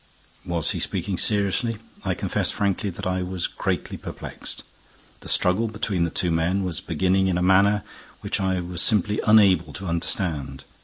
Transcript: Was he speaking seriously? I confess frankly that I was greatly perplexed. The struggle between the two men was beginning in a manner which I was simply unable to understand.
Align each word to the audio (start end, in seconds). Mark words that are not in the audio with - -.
Was 0.47 0.71
he 0.71 0.79
speaking 0.79 1.19
seriously? 1.19 1.77
I 2.03 2.15
confess 2.15 2.49
frankly 2.49 2.89
that 2.89 3.05
I 3.05 3.21
was 3.21 3.45
greatly 3.45 3.97
perplexed. 3.97 4.63
The 5.19 5.29
struggle 5.29 5.67
between 5.67 6.05
the 6.05 6.09
two 6.09 6.31
men 6.31 6.63
was 6.63 6.81
beginning 6.81 7.27
in 7.27 7.37
a 7.37 7.43
manner 7.43 7.83
which 8.21 8.39
I 8.41 8.61
was 8.61 8.81
simply 8.81 9.21
unable 9.27 9.73
to 9.73 9.85
understand. 9.85 10.63